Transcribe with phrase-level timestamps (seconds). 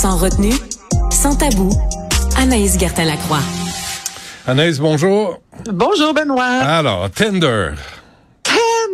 [0.00, 0.54] Sans retenue,
[1.10, 1.70] sans tabou,
[2.36, 3.40] Anaïs Gertin-Lacroix.
[4.46, 5.40] Anaïs, bonjour.
[5.72, 6.44] Bonjour, Benoît.
[6.44, 7.70] Alors, Tender.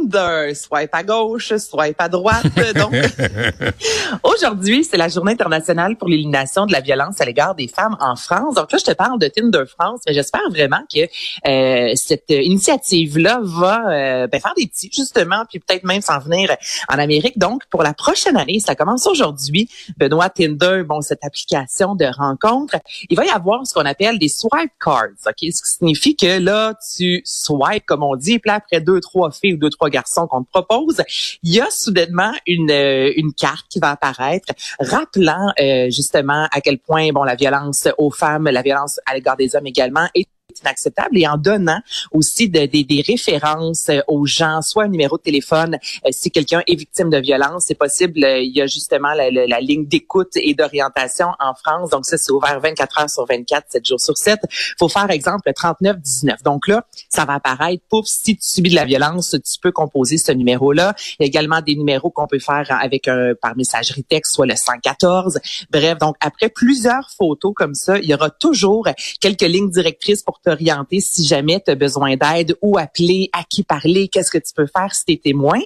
[0.04, 2.44] Tinder, swipe à gauche, swipe à droite.
[2.74, 2.92] Donc,
[4.22, 8.16] aujourd'hui, c'est la journée internationale pour l'élimination de la violence à l'égard des femmes en
[8.16, 8.54] France.
[8.54, 11.00] Donc là, je te parle de Tinder France, mais j'espère vraiment que
[11.48, 16.54] euh, cette initiative-là va euh, ben, faire des petits, justement, puis peut-être même s'en venir
[16.88, 17.38] en Amérique.
[17.38, 19.68] Donc, pour la prochaine année, ça commence aujourd'hui.
[19.96, 22.76] Benoît Tinder, bon, cette application de rencontre,
[23.08, 26.38] il va y avoir ce qu'on appelle des swipe cards, ok, ce qui signifie que
[26.38, 29.90] là, tu swipes, comme on dit, puis là, après deux, trois filles ou deux, trois
[29.94, 31.02] garçons qu'on te propose,
[31.42, 36.60] il y a soudainement une, euh, une carte qui va apparaître rappelant euh, justement à
[36.60, 40.28] quel point bon la violence aux femmes, la violence à l'égard des hommes également est
[40.64, 41.80] inacceptable et en donnant
[42.12, 46.62] aussi de, des références euh, aux gens, soit un numéro de téléphone euh, si quelqu'un
[46.66, 48.24] est victime de violence, c'est possible.
[48.24, 52.18] Euh, il y a justement la, la, ligne d'écoute et d'orientation en France, donc ça
[52.18, 54.40] c'est ouvert 24 heures sur 24, 7 jours sur 7.
[54.78, 56.42] Faut faire exemple 39 19.
[56.42, 57.82] Donc là, ça va apparaître.
[57.88, 60.94] Pouf, si tu subis de la violence, tu peux composer ce numéro-là.
[61.18, 64.46] Il y a également des numéros qu'on peut faire avec un par messagerie texte, soit
[64.46, 65.38] le 114.
[65.70, 68.88] Bref, donc après plusieurs photos comme ça, il y aura toujours
[69.20, 73.62] quelques lignes directrices pour t'orienter si jamais tu as besoin d'aide ou appeler, à qui
[73.62, 75.58] parler, qu'est-ce que tu peux faire si tu es témoin.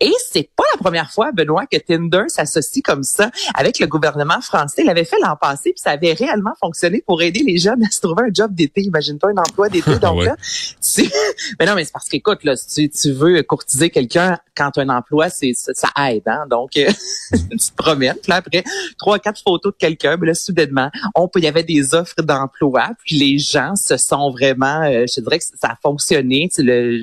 [0.00, 4.40] Et c'est pas la première fois, Benoît, que Tinder s'associe comme ça avec le gouvernement
[4.40, 4.82] français.
[4.84, 7.90] Il avait fait l'an passé, puis ça avait réellement fonctionné pour aider les jeunes à
[7.90, 8.82] se trouver un job d'été.
[8.82, 9.98] Imagine-toi un emploi d'été.
[9.98, 10.36] Donc là,
[11.58, 14.82] mais non, mais c'est parce qu'écoute, là, si tu, veux courtiser quelqu'un quand tu as
[14.82, 16.22] un emploi, c'est ça, aide.
[16.26, 16.46] Hein?
[16.50, 18.16] Donc, tu te promènes.
[18.28, 18.64] Là, après,
[18.98, 22.22] trois, quatre photos de quelqu'un, mais là, soudainement, on peut, il y avait des offres
[22.22, 26.50] d'emploi, puis les gens se sont vraiment, euh, je dirais que ça a fonctionné.
[26.58, 27.02] Le,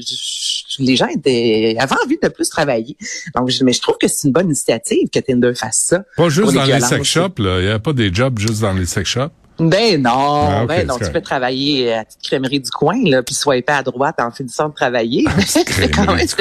[0.80, 2.96] les gens étaient, avaient envie de plus travailler.
[3.36, 6.04] Donc, je, mais je trouve que c'est une bonne initiative que Tinder fasse ça.
[6.18, 7.60] Pas juste dans les sex shops, là.
[7.60, 9.32] Il n'y a pas des jobs juste dans les sex shops?
[9.60, 13.22] Ben non, ah, ben non, tu peux travailler à la petite crèmerie du coin, là,
[13.22, 15.26] puis pas à droite en finissant de travailler.
[15.28, 16.26] Ah, c'est quand même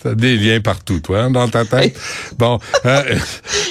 [0.00, 1.98] T'as des liens partout, toi, hein, dans ta tête?
[2.38, 3.16] bon, euh,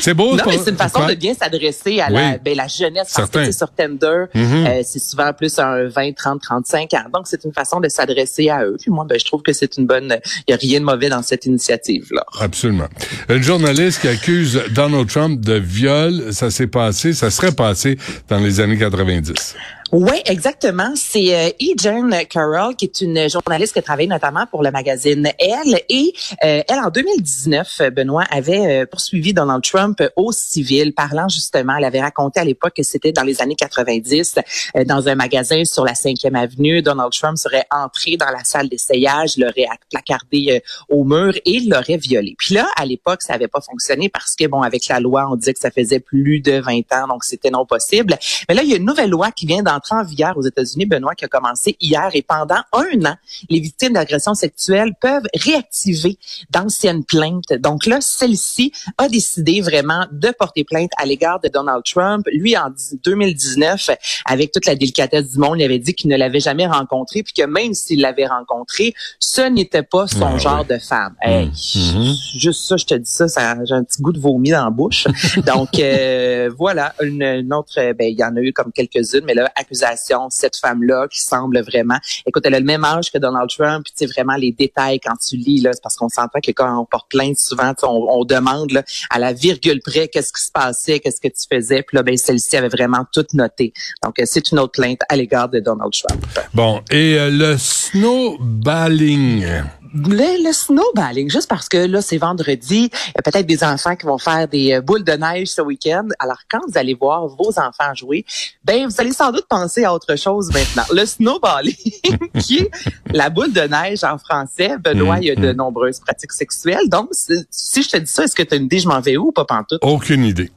[0.02, 0.36] c'est beau.
[0.36, 3.14] Non, mais c'est une façon de bien s'adresser à la, ben, la jeunesse.
[3.16, 4.68] Parce que sur Tinder, mm-hmm.
[4.68, 7.04] euh, c'est souvent plus un 20, 30, 35 ans.
[7.14, 8.78] Donc, c'est une façon de s'adresser à eux.
[8.80, 10.18] Puis moi, ben, je trouve que c'est une bonne...
[10.48, 12.26] Il n'y a rien de mauvais dans cette initiative-là.
[12.40, 12.88] Absolument.
[13.30, 17.98] Une journaliste qui accuse Donald Trump de viol, ça s'est passé, ça serait passé
[18.30, 19.56] dans les années 90.
[19.92, 20.92] Oui, exactement.
[20.96, 21.74] C'est euh, E.
[21.78, 25.80] Jane Carroll, qui est une journaliste qui travaille notamment pour le magazine Elle.
[25.88, 31.76] Et euh, elle, en 2019, Benoît, avait euh, poursuivi Donald Trump au civil, parlant justement,
[31.78, 34.36] elle avait raconté à l'époque que c'était dans les années 90,
[34.76, 38.70] euh, dans un magasin sur la 5e avenue, Donald Trump serait entré dans la salle
[38.70, 42.36] d'essayage, l'aurait placardé au mur et l'aurait violé.
[42.38, 45.36] Puis là, à l'époque, ça n'avait pas fonctionné parce que, bon, avec la loi, on
[45.36, 48.18] disait que ça faisait plus de 20 ans, donc c'était non possible.
[48.48, 50.42] Mais là, il y a une nouvelle loi qui vient dans entrer en vigueur aux
[50.42, 53.16] États-Unis, Benoît, qui a commencé hier et pendant un an,
[53.50, 56.18] les victimes d'agressions sexuelles peuvent réactiver
[56.50, 57.54] d'anciennes plaintes.
[57.60, 62.26] Donc là, celle-ci a décidé vraiment de porter plainte à l'égard de Donald Trump.
[62.32, 62.72] Lui, en
[63.04, 63.90] 2019,
[64.26, 67.34] avec toute la délicatesse du monde, il avait dit qu'il ne l'avait jamais rencontré, puis
[67.34, 71.16] que même s'il l'avait rencontré, ce n'était pas son ah genre de femme.
[71.22, 72.40] Hey, mm-hmm.
[72.40, 74.70] Juste ça, je te dis ça, ça j'ai un petit goût de vomi dans la
[74.70, 75.08] bouche.
[75.46, 79.52] Donc euh, voilà, une, autre, ben il y en a eu comme quelques-unes, mais là,
[79.56, 83.84] accusation, cette femme-là qui semble vraiment, écoute, elle a le même âge que Donald Trump,
[83.84, 86.52] puis tu sais vraiment les détails quand tu lis là, c'est parce qu'on s'entend que
[86.52, 89.67] quand on porte plainte, souvent on, on, demande là, à la virgule
[90.12, 93.26] qu'est-ce qui se passait, qu'est-ce que tu faisais, puis là ben celle-ci avait vraiment tout
[93.34, 93.74] noté.
[94.04, 96.26] Donc euh, c'est une autre plainte à l'égard de Donald Trump.
[96.54, 99.46] Bon, et euh, le snowballing
[99.94, 103.96] le, le, snowballing, juste parce que là, c'est vendredi, il y a peut-être des enfants
[103.96, 106.08] qui vont faire des euh, boules de neige ce week-end.
[106.20, 108.26] Alors, quand vous allez voir vos enfants jouer,
[108.64, 110.84] ben, vous allez sans doute penser à autre chose maintenant.
[110.94, 111.76] Le snowballing,
[112.40, 112.72] qui est
[113.12, 114.78] la boule de neige en français.
[114.78, 115.56] Benoît, il y a de mm-hmm.
[115.56, 116.88] nombreuses pratiques sexuelles.
[116.90, 117.10] Donc,
[117.50, 119.28] si je te dis ça, est-ce que tu as une idée, je m'en vais où?
[119.28, 119.80] Ou pas pantoute?
[119.82, 120.52] Aucune idée.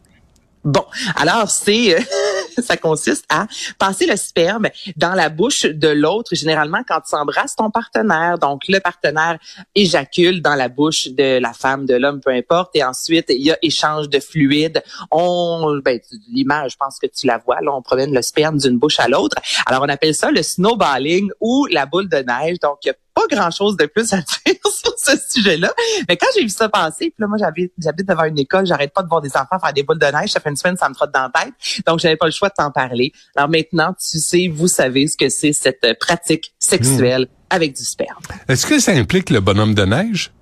[0.62, 0.84] Bon,
[1.16, 2.00] alors c'est euh,
[2.62, 3.46] ça consiste à
[3.78, 8.38] passer le sperme dans la bouche de l'autre, généralement quand tu embrasses ton partenaire.
[8.38, 9.38] Donc le partenaire
[9.74, 13.50] éjacule dans la bouche de la femme, de l'homme, peu importe, et ensuite il y
[13.50, 14.82] a échange de fluide.
[15.10, 18.78] On, ben, l'image, je pense que tu la vois, là, on promène le sperme d'une
[18.78, 19.36] bouche à l'autre.
[19.66, 22.58] Alors on appelle ça le snowballing ou la boule de neige.
[22.60, 22.90] Donc il y
[23.28, 25.72] pas grand-chose de plus à dire sur ce sujet-là.
[26.08, 28.92] Mais quand j'ai vu ça passer, puis là, moi, j'habite, j'habite devant une école, j'arrête
[28.92, 30.30] pas de voir des enfants faire des boules de neige.
[30.30, 31.54] Ça fait une semaine, ça me trotte dans la tête.
[31.86, 33.12] Donc, j'avais pas le choix de t'en parler.
[33.36, 38.22] Alors maintenant, tu sais, vous savez ce que c'est cette pratique sexuelle avec du sperme.
[38.48, 40.32] Est-ce que ça implique le bonhomme de neige?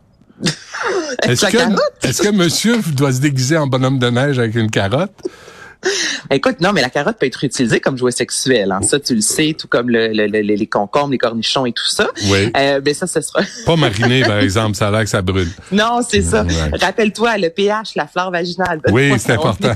[1.22, 5.10] Est-ce que, est-ce que monsieur doit se déguiser en bonhomme de neige avec une carotte?
[6.30, 8.72] Écoute, non, mais la carotte peut être utilisée comme jouet sexuel.
[8.72, 8.80] Hein.
[8.82, 12.08] Ça, tu le sais, tout comme le, les concombres, les cornichons et tout ça.
[12.30, 12.50] Oui.
[12.56, 13.40] Euh, mais ça, ce sera...
[13.64, 14.76] Pas mariné, par exemple.
[14.76, 15.48] Ça a l'air que ça brûle.
[15.72, 16.44] Non, c'est ça.
[16.80, 18.80] Rappelle-toi, le pH, la flore vaginale.
[18.90, 19.74] Oui, c'est important.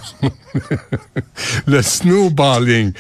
[1.67, 2.93] le snowballing.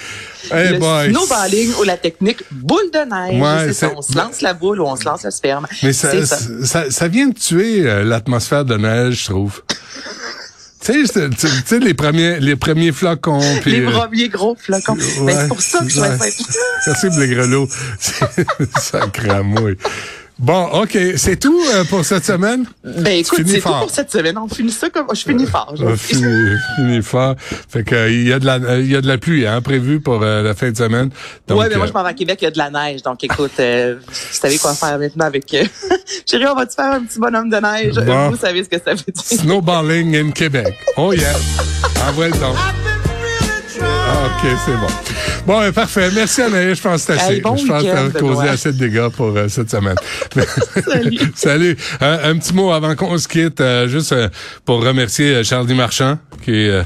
[0.51, 3.73] le snowballing ou la technique boule de neige.
[3.75, 5.67] c'est on se lance la boule ou on se lance le sperme.
[5.83, 6.91] Mais ça, ça.
[6.91, 9.63] ça, vient de tuer euh, l'atmosphère de neige, je trouve.
[10.85, 13.41] Tu sais, les premiers, les premiers flocons.
[13.67, 14.97] les euh, premiers gros flocons.
[15.25, 16.09] Ben, c'est pour ça que je vais.
[16.87, 17.69] Merci, Blégrelot.
[18.01, 19.77] ça cramouille.
[20.43, 20.99] Bon, OK.
[21.17, 22.67] C'est tout euh, pour cette semaine?
[22.83, 24.37] Ben écoute, c'est tout pour cette semaine.
[24.37, 25.07] On finit ça comme...
[25.15, 25.75] Je finis fort.
[25.77, 27.37] Je finis, fort.
[27.39, 30.01] Fait que il y a de la il y a de la pluie hein, prévue
[30.01, 31.11] pour euh, la fin de semaine.
[31.49, 33.03] Oui, mais moi je m'en vais à Québec, il y a de la neige.
[33.03, 35.45] Donc écoute, vous savez quoi faire maintenant avec...
[36.29, 37.95] Chérie, on va te faire un petit bonhomme de neige?
[38.31, 39.25] Vous savez ce que ça veut dire.
[39.25, 40.75] Snowballing in Québec.
[40.97, 41.35] Oh yeah.
[42.09, 42.57] Envoie le temps.
[43.81, 45.12] OK, c'est bon.
[45.45, 46.09] Bon, ben, parfait.
[46.15, 46.79] Merci, Anaïs.
[46.79, 47.37] Je pense que c'est assez.
[47.37, 49.97] je pense que causé assez de dégâts pour euh, cette semaine.
[50.87, 51.19] Salut.
[51.35, 51.77] Salut.
[52.01, 54.29] un petit mot avant qu'on se quitte, euh, juste euh,
[54.65, 56.83] pour remercier Charlie Marchand, qui est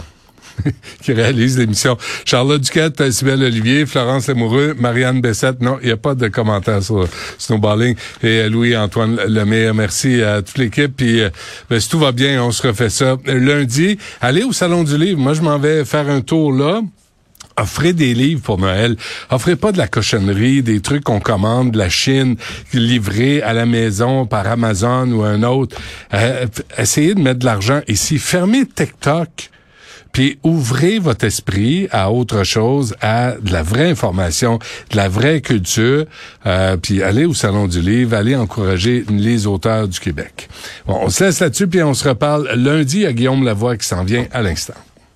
[1.02, 1.98] qui réalise l'émission.
[2.24, 5.60] Charlotte Duquette, Sybelle Olivier, Florence Lamoureux, Marianne Bessette.
[5.60, 7.06] Non, il n'y a pas de commentaires sur
[7.36, 7.94] Snowballing.
[8.22, 9.74] Et Louis-Antoine Lemire.
[9.74, 10.96] Merci à toute l'équipe.
[10.96, 11.20] Puis,
[11.68, 13.98] ben, si tout va bien, on se refait ça lundi.
[14.22, 15.20] Allez au Salon du Livre.
[15.20, 16.80] Moi, je m'en vais faire un tour là
[17.60, 18.96] offrez des livres pour Noël.
[19.30, 22.36] Offrez pas de la cochonnerie, des trucs qu'on commande de la Chine,
[22.72, 25.76] livrés à la maison par Amazon ou un autre.
[26.14, 26.46] Euh,
[26.78, 28.18] essayez de mettre de l'argent ici.
[28.18, 29.50] Fermez TikTok.
[30.12, 34.58] Puis ouvrez votre esprit à autre chose, à de la vraie information,
[34.90, 36.06] de la vraie culture.
[36.46, 40.48] Euh, puis allez au Salon du Livre, allez encourager les auteurs du Québec.
[40.86, 44.04] Bon, on se laisse là-dessus, puis on se reparle lundi à Guillaume Lavoie qui s'en
[44.04, 44.85] vient à l'instant.